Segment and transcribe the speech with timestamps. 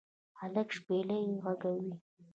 [0.39, 1.93] هلک شپیلۍ ږغوي